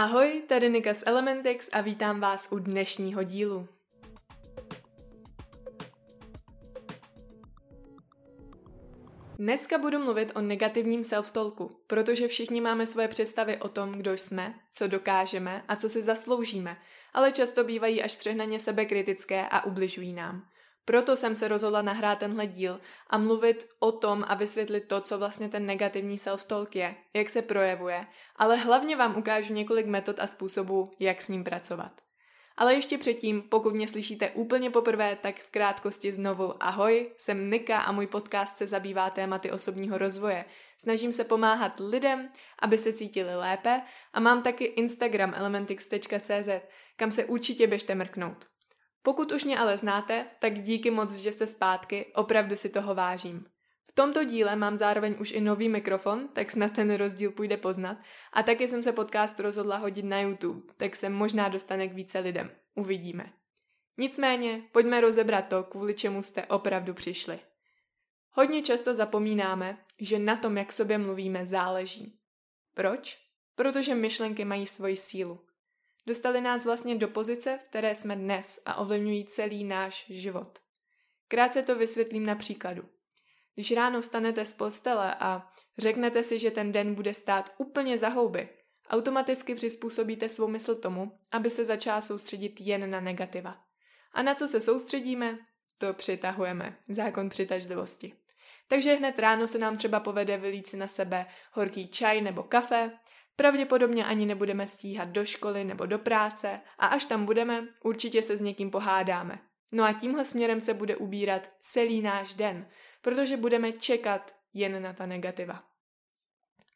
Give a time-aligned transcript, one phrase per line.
[0.00, 3.68] Ahoj, tady Nika z Elementix a vítám vás u dnešního dílu.
[9.38, 14.54] Dneska budu mluvit o negativním self-talku, protože všichni máme svoje představy o tom, kdo jsme,
[14.72, 16.76] co dokážeme a co si zasloužíme,
[17.12, 20.48] ale často bývají až přehnaně sebekritické a ubližují nám.
[20.84, 25.18] Proto jsem se rozhodla nahrát tenhle díl a mluvit o tom a vysvětlit to, co
[25.18, 28.06] vlastně ten negativní self-talk je, jak se projevuje,
[28.36, 31.92] ale hlavně vám ukážu několik metod a způsobů, jak s ním pracovat.
[32.56, 37.78] Ale ještě předtím, pokud mě slyšíte úplně poprvé, tak v krátkosti znovu ahoj, jsem Nika
[37.78, 40.44] a můj podcast se zabývá tématy osobního rozvoje.
[40.78, 46.48] Snažím se pomáhat lidem, aby se cítili lépe a mám taky Instagram elementix.cz,
[46.96, 48.46] kam se určitě běžte mrknout.
[49.02, 53.46] Pokud už mě ale znáte, tak díky moc, že jste zpátky, opravdu si toho vážím.
[53.90, 57.96] V tomto díle mám zároveň už i nový mikrofon, tak snad ten rozdíl půjde poznat.
[58.32, 62.18] A taky jsem se podcast rozhodla hodit na YouTube, tak se možná dostane k více
[62.18, 62.50] lidem.
[62.74, 63.32] Uvidíme.
[63.98, 67.38] Nicméně, pojďme rozebrat to, kvůli čemu jste opravdu přišli.
[68.30, 72.18] Hodně často zapomínáme, že na tom, jak sobě mluvíme, záleží.
[72.74, 73.18] Proč?
[73.54, 75.40] Protože myšlenky mají svoji sílu.
[76.10, 80.58] Dostali nás vlastně do pozice, v které jsme dnes a ovlivňují celý náš život.
[81.28, 82.82] Krátce to vysvětlím na příkladu.
[83.54, 88.08] Když ráno vstanete z postele a řeknete si, že ten den bude stát úplně za
[88.08, 88.48] houby,
[88.88, 93.56] automaticky přizpůsobíte svou mysl tomu, aby se začala soustředit jen na negativa.
[94.12, 95.38] A na co se soustředíme?
[95.78, 96.76] To přitahujeme.
[96.88, 98.12] Zákon přitažlivosti.
[98.68, 102.92] Takže hned ráno se nám třeba povede vylít si na sebe horký čaj nebo kafe,
[103.36, 108.36] pravděpodobně ani nebudeme stíhat do školy nebo do práce a až tam budeme, určitě se
[108.36, 109.38] s někým pohádáme.
[109.72, 112.68] No a tímhle směrem se bude ubírat celý náš den,
[113.02, 115.62] protože budeme čekat jen na ta negativa.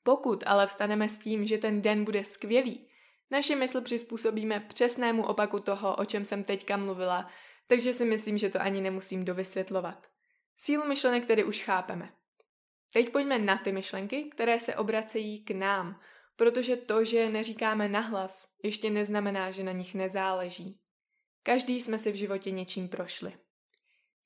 [0.02, 2.89] Pokud ale vstaneme s tím, že ten den bude skvělý,
[3.30, 7.28] naši mysl přizpůsobíme přesnému opaku toho, o čem jsem teďka mluvila,
[7.66, 10.06] takže si myslím, že to ani nemusím dovysvětlovat.
[10.56, 12.12] Sílu myšlenek tedy už chápeme.
[12.92, 16.01] Teď pojďme na ty myšlenky, které se obracejí k nám,
[16.36, 20.80] protože to, že je neříkáme nahlas, ještě neznamená, že na nich nezáleží.
[21.42, 23.33] Každý jsme si v životě něčím prošli.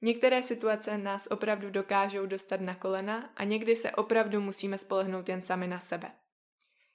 [0.03, 5.43] Některé situace nás opravdu dokážou dostat na kolena a někdy se opravdu musíme spolehnout jen
[5.43, 6.13] sami na sebe.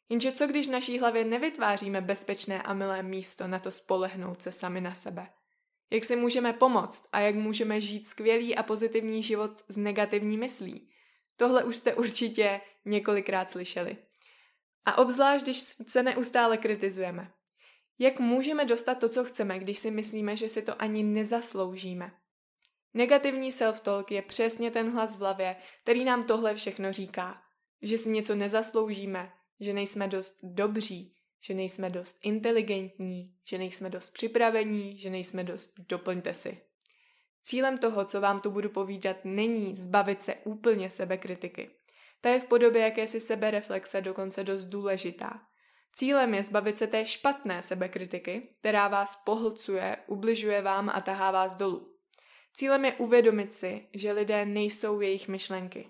[0.10, 4.52] Jenže co když v naší hlavě nevytváříme bezpečné a milé místo na to spolehnout se
[4.52, 5.30] sami na sebe?
[5.92, 10.90] Jak si můžeme pomoct a jak můžeme žít skvělý a pozitivní život s negativní myslí?
[11.38, 13.98] Tohle už jste určitě několikrát slyšeli.
[14.86, 17.32] A obzvlášť, když se neustále kritizujeme.
[18.00, 22.12] Jak můžeme dostat to, co chceme, když si myslíme, že si to ani nezasloužíme?
[22.94, 27.42] Negativní self-talk je přesně ten hlas v hlavě, který nám tohle všechno říká.
[27.82, 34.10] Že si něco nezasloužíme, že nejsme dost dobří, že nejsme dost inteligentní, že nejsme dost
[34.10, 36.62] připravení, že nejsme dost doplňte si.
[37.44, 41.70] Cílem toho, co vám tu budu povídat, není zbavit se úplně sebekritiky.
[42.24, 45.42] Ta je v podobě jakési sebereflexe dokonce dost důležitá.
[45.94, 51.56] Cílem je zbavit se té špatné sebekritiky, která vás pohlcuje, ubližuje vám a tahá vás
[51.56, 51.94] dolů.
[52.54, 55.90] Cílem je uvědomit si, že lidé nejsou jejich myšlenky.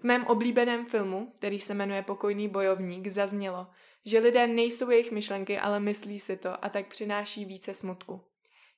[0.00, 3.66] V mém oblíbeném filmu, který se jmenuje Pokojný bojovník, zaznělo,
[4.04, 8.24] že lidé nejsou jejich myšlenky, ale myslí si to a tak přináší více smutku.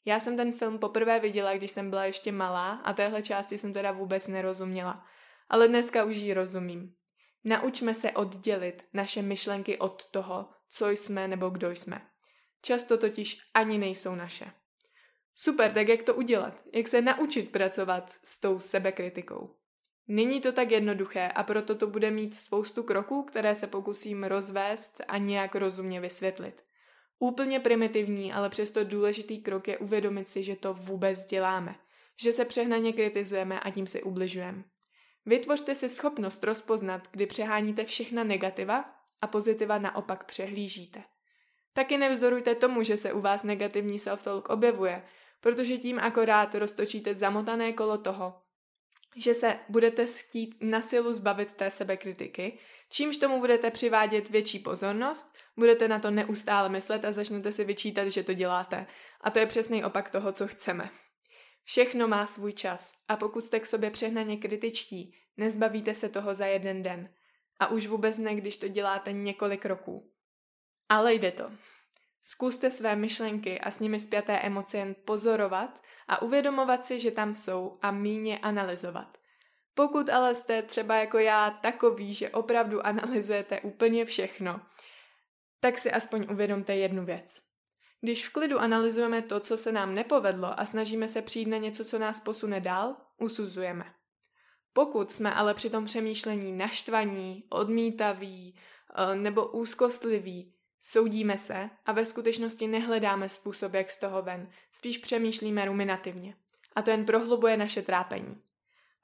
[0.05, 3.73] Já jsem ten film poprvé viděla, když jsem byla ještě malá a téhle části jsem
[3.73, 5.05] teda vůbec nerozuměla.
[5.53, 6.95] Ale dneska už ji rozumím.
[7.45, 12.03] Naučme se oddělit naše myšlenky od toho, co jsme nebo kdo jsme.
[12.63, 14.53] Často totiž ani nejsou naše.
[15.37, 16.63] Super, tak jak to udělat?
[16.75, 19.57] Jak se naučit pracovat s tou sebekritikou?
[20.09, 25.01] Není to tak jednoduché a proto to bude mít spoustu kroků, které se pokusím rozvést
[25.09, 26.63] a nějak rozumně vysvětlit.
[27.19, 31.75] Úplně primitivní, ale přesto důležitý krok je uvědomit si, že to vůbec děláme.
[32.23, 34.65] Že se přehnaně kritizujeme a tím si ubližujeme.
[35.27, 38.85] Vytvořte si schopnost rozpoznat, kdy přeháníte všechna negativa
[39.21, 41.03] a pozitiva naopak přehlížíte.
[41.73, 45.03] Taky nevzdorujte tomu, že se u vás negativní self-talk objevuje,
[45.41, 48.43] protože tím akorát roztočíte zamotané kolo toho,
[49.17, 52.59] že se budete chtít na silu zbavit té sebekritiky,
[52.91, 58.09] čímž tomu budete přivádět větší pozornost, budete na to neustále myslet a začnete si vyčítat,
[58.09, 58.87] že to děláte.
[59.21, 60.91] A to je přesný opak toho, co chceme.
[61.65, 66.47] Všechno má svůj čas a pokud jste k sobě přehnaně kritičtí, nezbavíte se toho za
[66.47, 67.09] jeden den.
[67.61, 70.13] A už vůbec ne, když to děláte několik roků.
[70.89, 71.51] Ale jde to.
[72.21, 77.35] Zkuste své myšlenky a s nimi zpěté emoce jen pozorovat a uvědomovat si, že tam
[77.35, 79.19] jsou a míně analyzovat.
[79.75, 84.61] Pokud ale jste třeba jako já takový, že opravdu analyzujete úplně všechno,
[85.61, 87.43] tak si aspoň uvědomte jednu věc.
[88.01, 91.85] Když v klidu analyzujeme to, co se nám nepovedlo a snažíme se přijít na něco,
[91.85, 93.95] co nás posune dál, usuzujeme.
[94.73, 102.07] Pokud jsme ale při tom přemýšlení naštvaní, odmítaví eh, nebo úzkostliví, soudíme se a ve
[102.07, 106.35] skutečnosti nehledáme způsob, jak z toho ven, spíš přemýšlíme ruminativně.
[106.77, 108.43] A to jen prohlubuje naše trápení.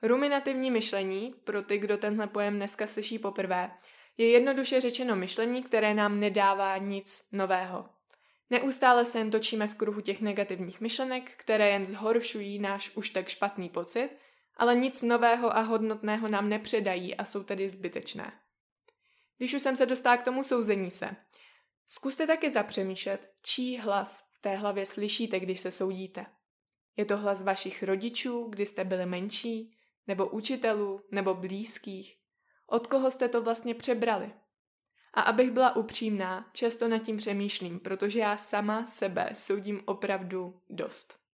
[0.02, 3.70] Ruminativní myšlení, pro ty, kdo tenhle pojem dneska slyší poprvé,
[4.16, 7.88] je jednoduše řečeno myšlení, které nám nedává nic nového.
[8.50, 13.28] Neustále se jen točíme v kruhu těch negativních myšlenek, které jen zhoršují náš už tak
[13.28, 14.10] špatný pocit,
[14.58, 18.32] ale nic nového a hodnotného nám nepředají a jsou tedy zbytečné.
[19.36, 21.16] Když už jsem se dostala k tomu souzení se,
[21.88, 26.26] zkuste taky zapřemýšlet, čí hlas v té hlavě slyšíte, když se soudíte.
[26.96, 29.76] Je to hlas vašich rodičů, kdy jste byli menší,
[30.06, 32.18] nebo učitelů, nebo blízkých?
[32.66, 34.32] Od koho jste to vlastně přebrali?
[35.14, 41.27] A abych byla upřímná, často nad tím přemýšlím, protože já sama sebe soudím opravdu dost.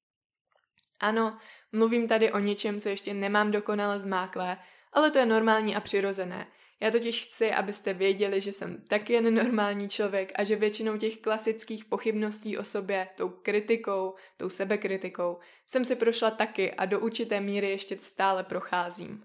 [1.05, 1.37] Ano,
[1.73, 4.57] mluvím tady o něčem, co ještě nemám dokonale zmáklé,
[4.93, 6.47] ale to je normální a přirozené.
[6.81, 11.17] Já totiž chci, abyste věděli, že jsem taky jen normální člověk a že většinou těch
[11.17, 17.41] klasických pochybností o sobě, tou kritikou, tou sebekritikou, jsem si prošla taky a do určité
[17.41, 19.25] míry ještě stále procházím.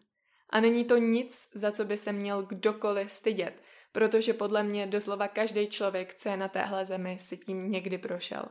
[0.50, 3.54] A není to nic, za co by se měl kdokoliv stydět,
[3.92, 8.46] protože podle mě doslova každý člověk, co je na téhle zemi, si tím někdy prošel.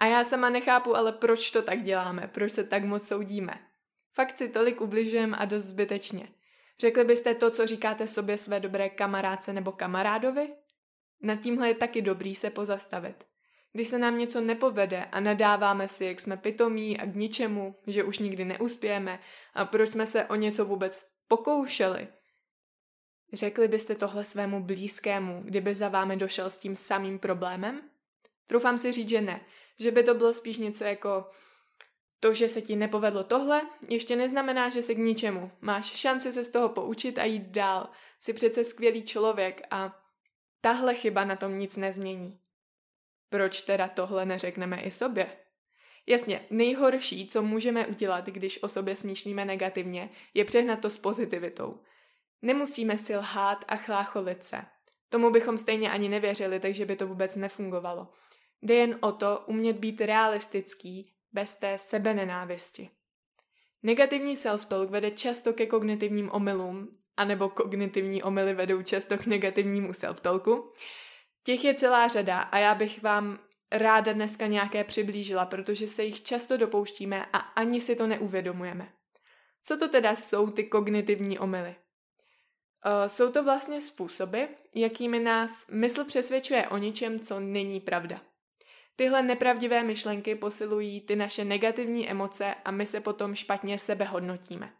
[0.00, 3.52] A já sama nechápu, ale proč to tak děláme, proč se tak moc soudíme.
[4.14, 6.28] Fakt si tolik ubližujeme a dost zbytečně.
[6.78, 10.48] Řekli byste to, co říkáte sobě své dobré kamarádce nebo kamarádovi?
[11.22, 13.24] Nad tímhle je taky dobrý se pozastavit.
[13.72, 18.04] Když se nám něco nepovede a nadáváme si, jak jsme pitomí a k ničemu, že
[18.04, 19.20] už nikdy neuspějeme
[19.54, 22.08] a proč jsme se o něco vůbec pokoušeli.
[23.32, 27.89] Řekli byste tohle svému blízkému, kdyby za vámi došel s tím samým problémem?
[28.50, 29.40] Troufám si říct, že ne.
[29.78, 31.30] Že by to bylo spíš něco jako
[32.20, 35.50] to, že se ti nepovedlo tohle, ještě neznamená, že se k ničemu.
[35.60, 37.88] Máš šanci se z toho poučit a jít dál.
[38.20, 40.02] Jsi přece skvělý člověk a
[40.60, 42.40] tahle chyba na tom nic nezmění.
[43.28, 45.36] Proč teda tohle neřekneme i sobě?
[46.06, 51.80] Jasně, nejhorší, co můžeme udělat, když o sobě smýšlíme negativně, je přehnat to s pozitivitou.
[52.42, 54.62] Nemusíme si lhát a chlácholit se.
[55.08, 58.08] Tomu bychom stejně ani nevěřili, takže by to vůbec nefungovalo.
[58.62, 62.90] Jde jen o to umět být realistický bez té sebenenávisti.
[63.82, 70.72] Negativní self-talk vede často ke kognitivním omylům, anebo kognitivní omyly vedou často k negativnímu self-talku.
[71.44, 73.38] Těch je celá řada a já bych vám
[73.72, 78.92] ráda dneska nějaké přiblížila, protože se jich často dopouštíme a ani si to neuvědomujeme.
[79.62, 81.74] Co to teda jsou ty kognitivní omyly?
[82.86, 84.42] Uh, jsou to vlastně způsoby,
[84.74, 88.20] jakými nás mysl přesvědčuje o něčem, co není pravda.
[88.96, 94.72] Tyhle nepravdivé myšlenky posilují ty naše negativní emoce a my se potom špatně sebe hodnotíme.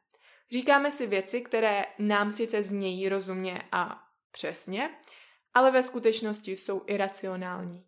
[0.51, 4.91] Říkáme si věci, které nám sice znějí rozumně a přesně,
[5.55, 7.85] ale ve skutečnosti jsou iracionální.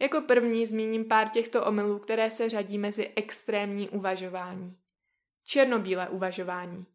[0.00, 4.76] Jako první zmíním pár těchto omylů, které se řadí mezi extrémní uvažování.
[5.44, 6.86] Černobílé uvažování.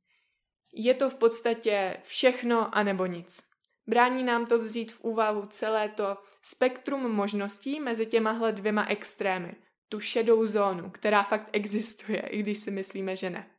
[0.74, 3.55] Je to v podstatě všechno a nebo nic.
[3.88, 9.56] Brání nám to vzít v úvahu celé to spektrum možností mezi těmahle dvěma extrémy.
[9.90, 13.52] Tu šedou zónu, která fakt existuje, i když si myslíme, že ne.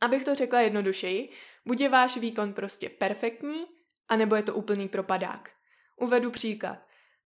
[0.00, 1.30] Abych to řekla jednodušeji,
[1.66, 3.66] buď je váš výkon prostě perfektní,
[4.08, 5.50] anebo je to úplný propadák.
[5.96, 6.78] Uvedu příklad.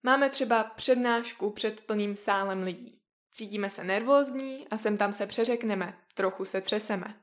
[0.03, 3.01] Máme třeba přednášku před plným sálem lidí.
[3.31, 7.22] Cítíme se nervózní a sem tam se přeřekneme, trochu se třeseme.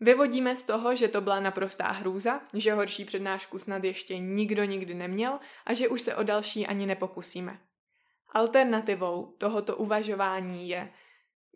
[0.00, 4.94] Vyvodíme z toho, že to byla naprostá hrůza, že horší přednášku snad ještě nikdo nikdy
[4.94, 7.60] neměl a že už se o další ani nepokusíme.
[8.28, 10.92] Alternativou tohoto uvažování je,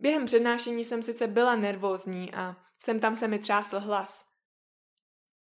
[0.00, 4.24] během přednášení jsem sice byla nervózní a sem tam se mi třásl hlas.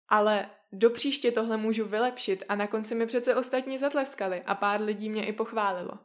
[0.09, 4.81] Ale do příště tohle můžu vylepšit a na konci mi přece ostatní zatleskali a pár
[4.81, 5.99] lidí mě i pochválilo.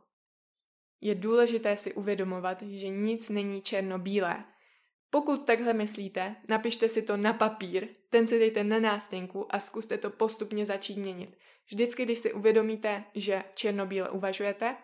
[1.01, 4.45] Je důležité si uvědomovat, že nic není černobílé
[5.13, 9.97] pokud takhle myslíte, napište si to na papír, ten si dejte na nástěnku a zkuste
[9.97, 11.37] to postupně začít měnit.
[11.65, 14.77] Vždycky, když si uvědomíte, že černobíle uvažujete,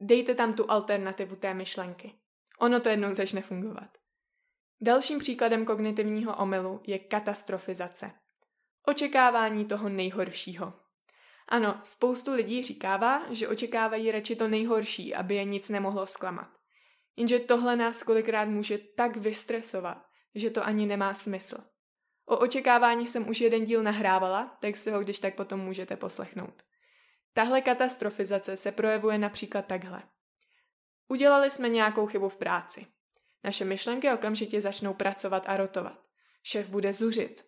[0.00, 2.12] dejte tam tu alternativu té myšlenky.
[2.58, 3.98] Ono to jednou začne fungovat.
[4.80, 8.10] Dalším příkladem kognitivního omylu je katastrofizace.
[8.86, 10.72] Očekávání toho nejhoršího.
[11.48, 16.55] Ano, spoustu lidí říkává, že očekávají radši to nejhorší, aby je nic nemohlo zklamat.
[17.16, 21.56] Jenže tohle nás kolikrát může tak vystresovat, že to ani nemá smysl.
[22.26, 26.62] O očekávání jsem už jeden díl nahrávala, tak si ho když tak potom můžete poslechnout.
[27.34, 30.02] Tahle katastrofizace se projevuje například takhle.
[31.08, 32.86] Udělali jsme nějakou chybu v práci.
[33.44, 36.04] Naše myšlenky okamžitě začnou pracovat a rotovat.
[36.42, 37.46] Šéf bude zuřit.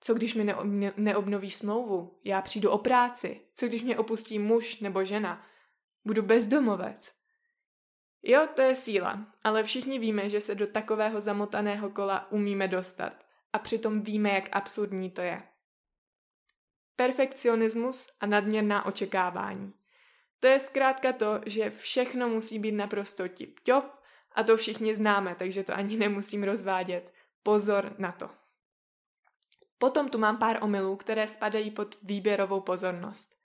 [0.00, 0.54] Co když mi
[0.96, 2.20] neobnoví smlouvu?
[2.24, 3.40] Já přijdu o práci.
[3.54, 5.46] Co když mě opustí muž nebo žena?
[6.04, 7.17] Budu bezdomovec.
[8.22, 13.12] Jo, to je síla, ale všichni víme, že se do takového zamotaného kola umíme dostat.
[13.52, 15.42] A přitom víme, jak absurdní to je.
[16.96, 19.72] Perfekcionismus a nadměrná očekávání.
[20.40, 23.84] To je zkrátka to, že všechno musí být naprosto tip-top
[24.32, 27.12] a to všichni známe, takže to ani nemusím rozvádět.
[27.42, 28.30] Pozor na to.
[29.78, 33.38] Potom tu mám pár omylů, které spadají pod výběrovou pozornost.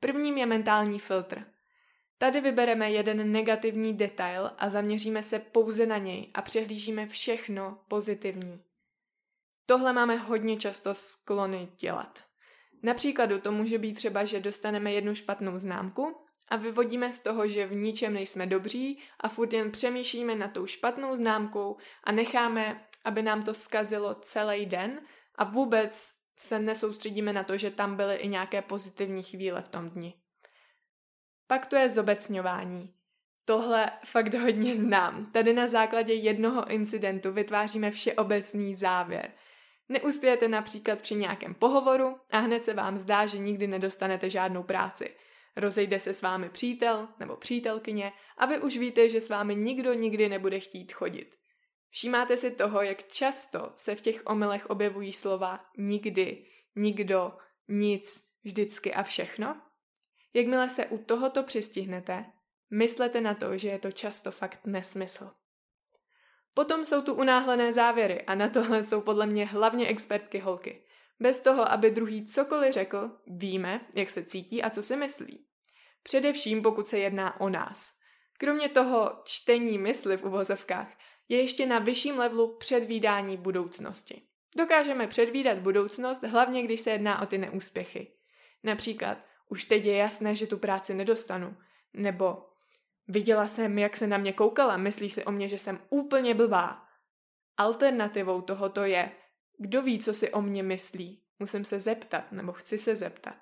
[0.00, 1.44] Prvním je mentální filtr.
[2.18, 8.62] Tady vybereme jeden negativní detail a zaměříme se pouze na něj a přehlížíme všechno pozitivní.
[9.66, 12.24] Tohle máme hodně často sklony dělat.
[12.82, 16.16] Například to může být třeba, že dostaneme jednu špatnou známku
[16.48, 20.66] a vyvodíme z toho, že v ničem nejsme dobří a furt jen přemýšlíme na tou
[20.66, 25.00] špatnou známkou a necháme, aby nám to skazilo celý den
[25.34, 29.90] a vůbec se nesoustředíme na to, že tam byly i nějaké pozitivní chvíle v tom
[29.90, 30.14] dni.
[31.48, 32.94] Pak to je zobecňování.
[33.44, 35.26] Tohle fakt hodně znám.
[35.32, 39.30] Tady na základě jednoho incidentu vytváříme všeobecný závěr.
[39.88, 45.14] Neuspějete například při nějakém pohovoru a hned se vám zdá, že nikdy nedostanete žádnou práci.
[45.56, 49.92] Rozejde se s vámi přítel nebo přítelkyně a vy už víte, že s vámi nikdo
[49.92, 51.34] nikdy nebude chtít chodit.
[51.90, 57.32] Všímáte si toho, jak často se v těch omylech objevují slova nikdy, nikdo,
[57.68, 59.67] nic, vždycky a všechno?
[60.38, 62.24] Jakmile se u tohoto přistihnete,
[62.70, 65.30] myslete na to, že je to často fakt nesmysl.
[66.54, 70.84] Potom jsou tu unáhlené závěry a na tohle jsou podle mě hlavně expertky holky.
[71.20, 75.46] Bez toho, aby druhý cokoliv řekl, víme, jak se cítí a co si myslí.
[76.02, 77.92] Především pokud se jedná o nás.
[78.38, 84.22] Kromě toho čtení mysli v uvozovkách je ještě na vyšším levelu předvídání budoucnosti.
[84.56, 88.12] Dokážeme předvídat budoucnost hlavně, když se jedná o ty neúspěchy.
[88.64, 91.56] Například, už teď je jasné, že tu práci nedostanu.
[91.94, 92.46] Nebo
[93.08, 96.84] viděla jsem, jak se na mě koukala, myslí si o mě, že jsem úplně blbá.
[97.56, 99.10] Alternativou tohoto je,
[99.58, 101.22] kdo ví, co si o mě myslí.
[101.38, 103.36] Musím se zeptat, nebo chci se zeptat.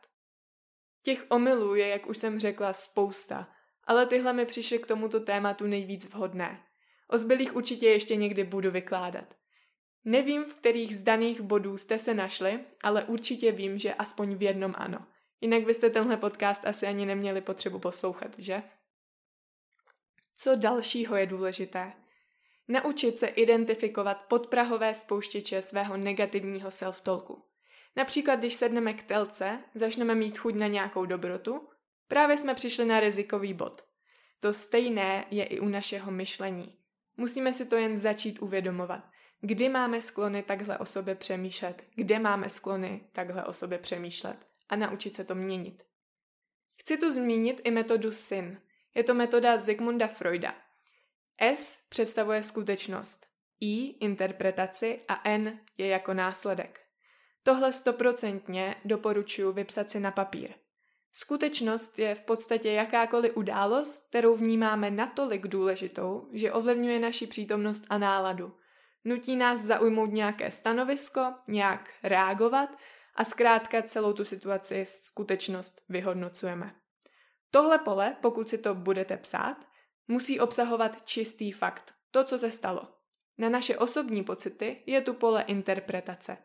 [1.02, 3.48] Těch omylů je, jak už jsem řekla, spousta,
[3.84, 6.62] ale tyhle mi přišly k tomuto tématu nejvíc vhodné.
[7.08, 9.34] O zbylých určitě ještě někdy budu vykládat.
[10.04, 14.42] Nevím, v kterých z daných bodů jste se našli, ale určitě vím, že aspoň v
[14.42, 15.06] jednom ano.
[15.40, 18.62] Jinak byste tenhle podcast asi ani neměli potřebu poslouchat, že?
[20.36, 21.92] Co dalšího je důležité?
[22.68, 27.42] Naučit se identifikovat podprahové spouštěče svého negativního self-talku.
[27.96, 31.68] Například, když sedneme k telce, začneme mít chuť na nějakou dobrotu,
[32.08, 33.84] právě jsme přišli na rizikový bod.
[34.40, 36.78] To stejné je i u našeho myšlení.
[37.16, 39.04] Musíme si to jen začít uvědomovat.
[39.40, 44.76] Kdy máme sklony takhle o sobě přemýšlet, kde máme sklony takhle o sobě přemýšlet a
[44.76, 45.82] naučit se to měnit.
[46.80, 48.60] Chci tu zmínit i metodu SIN.
[48.94, 50.54] Je to metoda Zigmunda Freuda.
[51.40, 53.26] S představuje skutečnost,
[53.60, 56.80] I interpretaci a N je jako následek.
[57.42, 60.54] Tohle stoprocentně doporučuji vypsat si na papír.
[61.12, 67.98] Skutečnost je v podstatě jakákoliv událost, kterou vnímáme natolik důležitou, že ovlivňuje naši přítomnost a
[67.98, 68.56] náladu.
[69.04, 72.68] Nutí nás zaujmout nějaké stanovisko, nějak reagovat
[73.16, 76.74] a zkrátka celou tu situaci skutečnost vyhodnocujeme.
[77.50, 79.56] Tohle pole, pokud si to budete psát,
[80.08, 82.88] musí obsahovat čistý fakt, to, co se stalo.
[83.38, 86.38] Na naše osobní pocity je tu pole interpretace.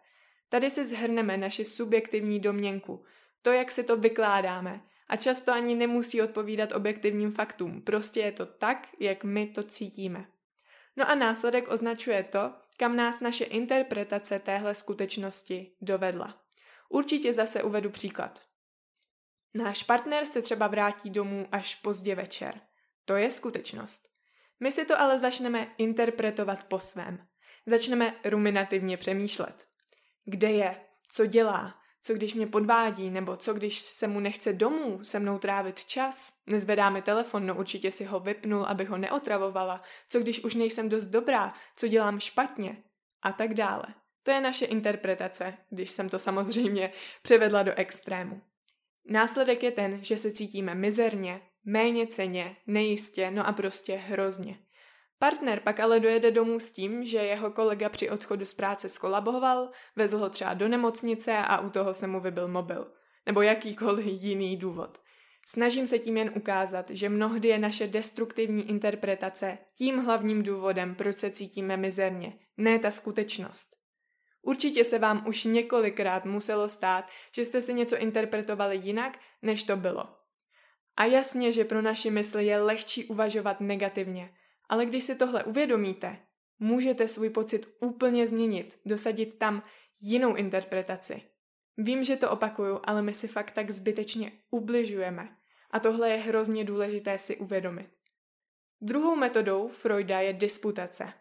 [0.49, 3.05] Tady si zhrneme naši subjektivní domněnku,
[3.41, 4.81] to, jak si to vykládáme.
[5.07, 10.25] A často ani nemusí odpovídat objektivním faktům, prostě je to tak, jak my to cítíme.
[10.97, 16.40] No a následek označuje to, kam nás naše interpretace téhle skutečnosti dovedla.
[16.91, 18.41] Určitě zase uvedu příklad.
[19.53, 22.61] Náš partner se třeba vrátí domů až pozdě večer.
[23.05, 24.01] To je skutečnost.
[24.59, 27.27] My si to ale začneme interpretovat po svém.
[27.65, 29.67] Začneme ruminativně přemýšlet.
[30.25, 30.85] Kde je?
[31.11, 31.81] Co dělá?
[32.03, 33.09] Co když mě podvádí?
[33.09, 36.33] Nebo co když se mu nechce domů se mnou trávit čas?
[36.47, 39.81] Nezvedáme telefon, no určitě si ho vypnul, abych ho neotravovala.
[40.09, 41.53] Co když už nejsem dost dobrá?
[41.75, 42.83] Co dělám špatně?
[43.21, 43.83] A tak dále.
[44.23, 48.41] To je naše interpretace, když jsem to samozřejmě převedla do extrému.
[49.05, 54.57] Následek je ten, že se cítíme mizerně, méně ceně, nejistě, no a prostě hrozně.
[55.19, 59.71] Partner pak ale dojede domů s tím, že jeho kolega při odchodu z práce skolaboval,
[59.95, 62.91] vezl ho třeba do nemocnice a u toho se mu vybil mobil.
[63.25, 64.97] Nebo jakýkoliv jiný důvod.
[65.47, 71.17] Snažím se tím jen ukázat, že mnohdy je naše destruktivní interpretace tím hlavním důvodem, proč
[71.17, 73.80] se cítíme mizerně, ne ta skutečnost.
[74.41, 77.05] Určitě se vám už několikrát muselo stát,
[77.35, 80.03] že jste si něco interpretovali jinak, než to bylo.
[80.97, 84.33] A jasně, že pro naši mysli je lehčí uvažovat negativně,
[84.69, 86.17] ale když si tohle uvědomíte,
[86.59, 89.63] můžete svůj pocit úplně změnit, dosadit tam
[90.01, 91.21] jinou interpretaci.
[91.77, 95.37] Vím, že to opakuju, ale my si fakt tak zbytečně ubližujeme.
[95.71, 97.89] A tohle je hrozně důležité si uvědomit.
[98.81, 101.13] Druhou metodou Freuda je disputace.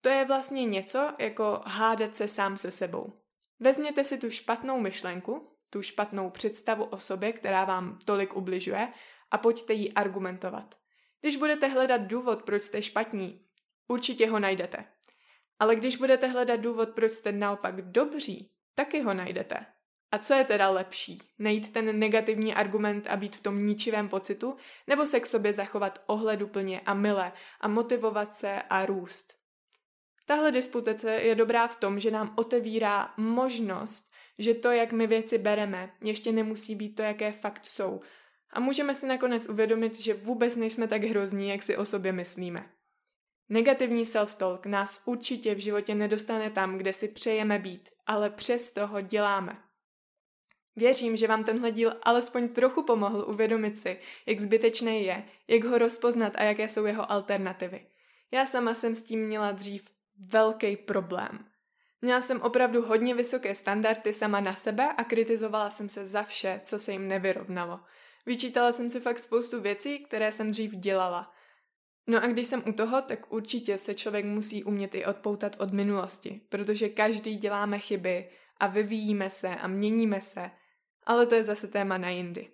[0.00, 3.22] To je vlastně něco jako hádat se sám se sebou.
[3.60, 8.92] Vezměte si tu špatnou myšlenku, tu špatnou představu o sobě, která vám tolik ubližuje,
[9.30, 10.74] a pojďte ji argumentovat.
[11.20, 13.46] Když budete hledat důvod, proč jste špatní,
[13.88, 14.84] určitě ho najdete.
[15.58, 19.66] Ale když budete hledat důvod, proč jste naopak dobří, taky ho najdete.
[20.12, 21.22] A co je teda lepší?
[21.38, 26.02] Najít ten negativní argument a být v tom ničivém pocitu, nebo se k sobě zachovat
[26.06, 29.35] ohleduplně a mile a motivovat se a růst?
[30.26, 35.38] Tahle disputace je dobrá v tom, že nám otevírá možnost, že to, jak my věci
[35.38, 38.00] bereme, ještě nemusí být to, jaké fakt jsou.
[38.50, 42.70] A můžeme si nakonec uvědomit, že vůbec nejsme tak hrozní, jak si o sobě myslíme.
[43.48, 49.00] Negativní self-talk nás určitě v životě nedostane tam, kde si přejeme být, ale přesto ho
[49.00, 49.62] děláme.
[50.76, 55.78] Věřím, že vám tenhle díl alespoň trochu pomohl uvědomit si, jak zbytečný je, jak ho
[55.78, 57.86] rozpoznat a jaké jsou jeho alternativy.
[58.30, 61.46] Já sama jsem s tím měla dřív velký problém.
[62.00, 66.60] Měla jsem opravdu hodně vysoké standardy sama na sebe a kritizovala jsem se za vše,
[66.64, 67.80] co se jim nevyrovnalo.
[68.26, 71.32] Vyčítala jsem si fakt spoustu věcí, které jsem dřív dělala.
[72.06, 75.72] No a když jsem u toho, tak určitě se člověk musí umět i odpoutat od
[75.72, 78.30] minulosti, protože každý děláme chyby
[78.60, 80.50] a vyvíjíme se a měníme se,
[81.06, 82.48] ale to je zase téma na jindy.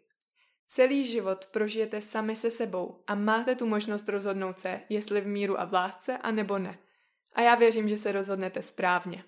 [0.69, 5.61] Celý život prožijete sami se sebou a máte tu možnost rozhodnout se, jestli v míru
[5.61, 6.79] a v lásce, a nebo ne.
[7.35, 9.25] A já věřím, že se rozhodnete správně.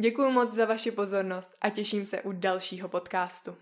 [0.00, 3.56] Děkuji moc za vaši pozornost a těším se u dalšího podcastu.